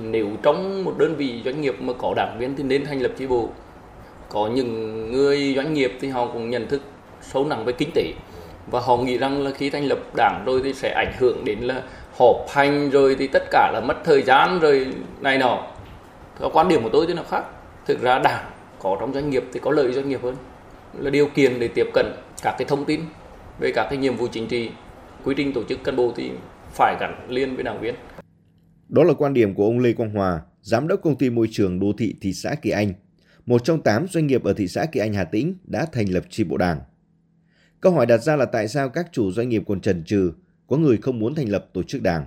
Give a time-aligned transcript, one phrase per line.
[0.00, 3.12] Nếu trong một đơn vị doanh nghiệp mà có đảng viên thì nên thành lập
[3.16, 3.48] chi bộ.
[4.28, 6.82] Có những người doanh nghiệp thì họ cũng nhận thức
[7.20, 8.12] sâu nặng về kinh tế
[8.70, 11.58] và họ nghĩ rằng là khi thành lập đảng rồi thì sẽ ảnh hưởng đến
[11.58, 11.82] là
[12.18, 14.86] họp hành rồi thì tất cả là mất thời gian rồi
[15.20, 15.62] này nọ.
[16.40, 17.44] Theo quan điểm của tôi thì nó khác.
[17.86, 18.44] Thực ra đảng
[18.78, 20.36] có trong doanh nghiệp thì có lợi doanh nghiệp hơn
[20.98, 22.06] là điều kiện để tiếp cận
[22.42, 23.00] các cái thông tin
[23.60, 24.70] về các cái nhiệm vụ chính trị,
[25.24, 26.30] quy trình tổ chức cán bộ thì
[26.72, 27.94] phải gắn liên với đảng viên
[28.88, 31.80] đó là quan điểm của ông Lê Quang Hòa, giám đốc công ty môi trường
[31.80, 32.94] đô thị thị xã Kỳ Anh,
[33.46, 36.24] một trong 8 doanh nghiệp ở thị xã Kỳ Anh Hà Tĩnh đã thành lập
[36.30, 36.80] chi bộ đảng.
[37.80, 40.32] Câu hỏi đặt ra là tại sao các chủ doanh nghiệp còn trần trừ,
[40.66, 42.26] có người không muốn thành lập tổ chức đảng.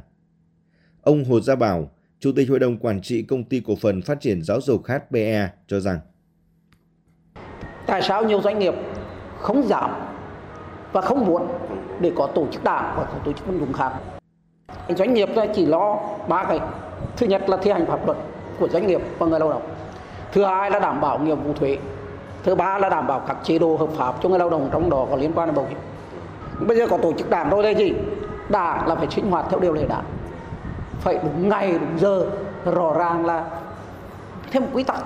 [1.01, 4.21] Ông Hồ Gia Bảo, Chủ tịch Hội đồng Quản trị Công ty Cổ phần Phát
[4.21, 5.99] triển Giáo dục HPE cho rằng
[7.87, 8.73] Tại sao nhiều doanh nghiệp
[9.37, 9.91] không giảm
[10.91, 11.47] và không muốn
[12.01, 14.18] để có tổ chức đảng hoặc tổ chức quân chúng khác
[14.97, 16.59] doanh nghiệp chỉ lo ba cái.
[17.17, 18.17] Thứ nhất là thi hành pháp luật
[18.59, 19.61] của doanh nghiệp và người lao động.
[20.31, 21.77] Thứ hai là đảm bảo nghĩa vụ thuế.
[22.43, 24.89] Thứ ba là đảm bảo các chế độ hợp pháp cho người lao động trong
[24.89, 25.77] đó có liên quan đến bảo hiểm.
[26.67, 27.93] Bây giờ có tổ chức đảng rồi đây gì?
[28.49, 30.03] Đảng là phải sinh hoạt theo điều lệ đảng.
[30.99, 32.25] Phải đúng ngày, đúng giờ,
[32.65, 33.43] rõ ràng là
[34.51, 35.03] thêm một quy tắc.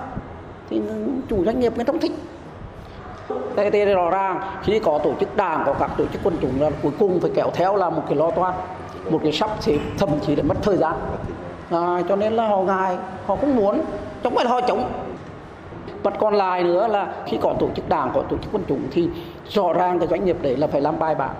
[0.70, 0.82] Thì
[1.28, 2.12] chủ doanh nghiệp người trong thích.
[3.56, 6.60] Thế thì rõ ràng, khi có tổ chức đảng, có các tổ chức quân chúng
[6.60, 8.54] là cuối cùng phải kéo theo là một cái lo toan
[9.10, 10.94] một cái sắp xếp thậm chí là mất thời gian
[11.70, 13.82] à, cho nên là họ ngại họ không muốn
[14.22, 14.90] chống phải họ chống
[16.04, 18.88] mặt còn lại nữa là khi có tổ chức đảng, có tổ chức quân chúng
[18.92, 19.08] thì
[19.48, 21.36] rõ ràng cái doanh nghiệp đấy là phải làm bài bản.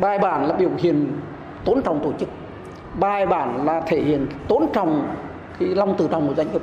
[0.00, 1.12] Bài bản là biểu hiện
[1.64, 2.28] tôn trọng tổ chức.
[2.98, 5.16] Bài bản là thể hiện tôn trọng
[5.60, 6.62] cái lòng tự trọng của doanh nghiệp.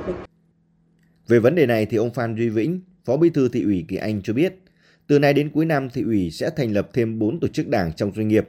[1.28, 3.96] Về vấn đề này thì ông Phan Duy Vĩnh, Phó Bí thư thị ủy Kỳ
[3.96, 4.54] Anh cho biết,
[5.06, 7.92] từ nay đến cuối năm thị ủy sẽ thành lập thêm 4 tổ chức đảng
[7.92, 8.48] trong doanh nghiệp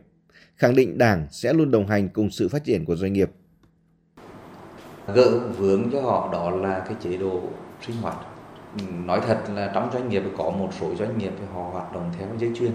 [0.60, 3.32] khẳng định Đảng sẽ luôn đồng hành cùng sự phát triển của doanh nghiệp.
[5.14, 7.42] Gỡ vướng cho họ đó là cái chế độ
[7.88, 8.16] sinh hoạt.
[8.78, 11.94] Ừ, nói thật là trong doanh nghiệp có một số doanh nghiệp thì họ hoạt
[11.94, 12.72] động theo dây chuyền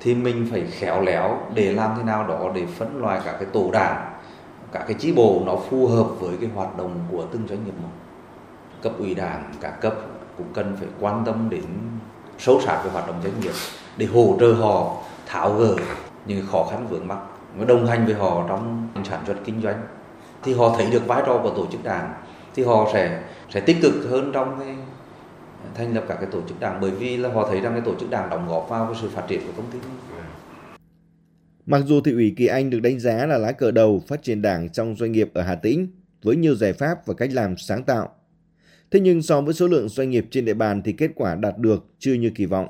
[0.00, 3.48] thì mình phải khéo léo để làm thế nào đó để phân loại cả cái
[3.52, 4.18] tổ đảng,
[4.72, 7.74] cả cái chi bộ nó phù hợp với cái hoạt động của từng doanh nghiệp
[7.82, 7.88] một
[8.82, 9.94] cấp ủy đảng, cả cấp
[10.38, 11.64] cũng cần phải quan tâm đến
[12.38, 13.54] sâu sát về hoạt động doanh nghiệp
[13.96, 14.96] để hỗ trợ họ,
[15.26, 15.76] tháo gỡ
[16.26, 17.18] những khó khăn vướng mắc
[17.56, 19.82] và đồng hành với họ trong sản xuất kinh doanh,
[20.42, 22.14] thì họ thấy được vai trò của tổ chức đảng,
[22.54, 24.76] thì họ sẽ sẽ tích cực hơn trong cái
[25.74, 27.94] thành lập các cái tổ chức đảng, bởi vì là họ thấy rằng cái tổ
[28.00, 29.78] chức đảng đóng góp vào cái sự phát triển của công ty.
[31.66, 34.42] Mặc dù thị ủy Kỳ Anh được đánh giá là lá cờ đầu phát triển
[34.42, 35.88] đảng trong doanh nghiệp ở Hà Tĩnh
[36.22, 38.08] với nhiều giải pháp và cách làm sáng tạo.
[38.90, 41.58] Thế nhưng so với số lượng doanh nghiệp trên địa bàn thì kết quả đạt
[41.58, 42.68] được chưa như kỳ vọng.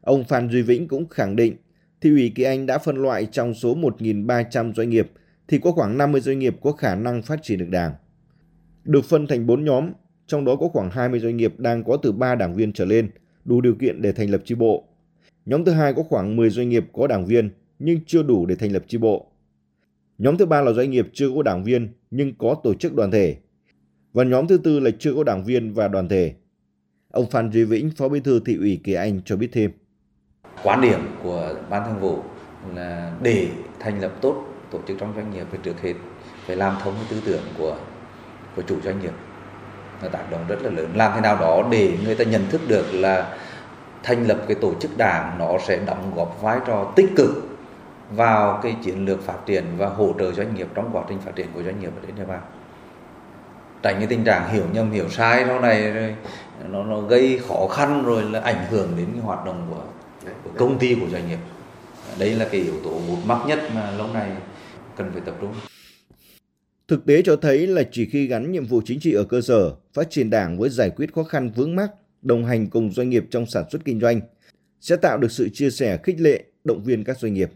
[0.00, 1.56] Ông Phan Duy Vĩnh cũng khẳng định
[2.00, 5.10] thị ủy Kỳ Anh đã phân loại trong số 1.300 doanh nghiệp
[5.48, 7.92] thì có khoảng 50 doanh nghiệp có khả năng phát triển được đảng.
[8.84, 9.92] Được phân thành 4 nhóm,
[10.26, 13.10] trong đó có khoảng 20 doanh nghiệp đang có từ 3 đảng viên trở lên,
[13.44, 14.84] đủ điều kiện để thành lập chi bộ.
[15.46, 18.54] Nhóm thứ hai có khoảng 10 doanh nghiệp có đảng viên nhưng chưa đủ để
[18.54, 19.26] thành lập chi bộ.
[20.18, 23.10] Nhóm thứ ba là doanh nghiệp chưa có đảng viên nhưng có tổ chức đoàn
[23.10, 23.36] thể.
[24.12, 26.34] Và nhóm thứ tư là chưa có đảng viên và đoàn thể.
[27.10, 29.70] Ông Phan Duy Vĩnh, Phó Bí thư thị ủy Kỳ Anh cho biết thêm
[30.62, 32.18] quan điểm của ban thường vụ
[32.74, 33.48] là để
[33.80, 35.94] thành lập tốt tổ chức trong doanh nghiệp thì trước hết
[36.46, 37.76] phải làm thống cái tư tưởng của
[38.56, 39.12] của chủ doanh nghiệp.
[40.02, 40.90] Nó tác động rất là lớn.
[40.94, 43.36] Làm thế nào đó để người ta nhận thức được là
[44.02, 47.30] thành lập cái tổ chức đảng nó sẽ đóng góp vai trò tích cực
[48.10, 51.36] vào cái chiến lược phát triển và hỗ trợ doanh nghiệp trong quá trình phát
[51.36, 52.40] triển của doanh nghiệp ở trên địa bàn.
[53.82, 56.14] Tránh cái tình trạng hiểu nhầm hiểu sai sau này rồi
[56.68, 59.82] nó, nó gây khó khăn rồi là ảnh hưởng đến cái hoạt động của
[60.44, 61.38] của công ty của doanh nghiệp.
[62.18, 64.30] Đây là cái yếu tố một mắc nhất mà lâu nay
[64.96, 65.54] cần phải tập trung.
[66.88, 69.74] Thực tế cho thấy là chỉ khi gắn nhiệm vụ chính trị ở cơ sở,
[69.94, 71.90] phát triển đảng với giải quyết khó khăn vướng mắc,
[72.22, 74.20] đồng hành cùng doanh nghiệp trong sản xuất kinh doanh,
[74.80, 77.50] sẽ tạo được sự chia sẻ khích lệ, động viên các doanh nghiệp.